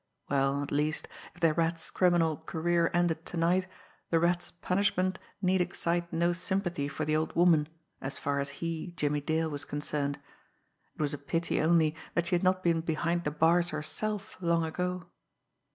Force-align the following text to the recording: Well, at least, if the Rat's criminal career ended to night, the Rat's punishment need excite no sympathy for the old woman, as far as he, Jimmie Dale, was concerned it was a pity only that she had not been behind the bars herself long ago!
Well, 0.31 0.63
at 0.63 0.71
least, 0.71 1.07
if 1.35 1.41
the 1.41 1.53
Rat's 1.53 1.91
criminal 1.91 2.37
career 2.37 2.89
ended 2.91 3.23
to 3.27 3.37
night, 3.37 3.67
the 4.09 4.19
Rat's 4.19 4.49
punishment 4.49 5.19
need 5.43 5.61
excite 5.61 6.11
no 6.11 6.33
sympathy 6.33 6.87
for 6.87 7.05
the 7.05 7.15
old 7.15 7.35
woman, 7.35 7.69
as 8.01 8.17
far 8.17 8.39
as 8.39 8.49
he, 8.65 8.93
Jimmie 8.97 9.21
Dale, 9.21 9.51
was 9.51 9.63
concerned 9.63 10.17
it 10.95 11.01
was 11.01 11.13
a 11.13 11.19
pity 11.19 11.61
only 11.61 11.93
that 12.15 12.25
she 12.25 12.33
had 12.33 12.41
not 12.41 12.63
been 12.63 12.81
behind 12.81 13.25
the 13.25 13.29
bars 13.29 13.69
herself 13.69 14.37
long 14.39 14.63
ago! 14.63 15.03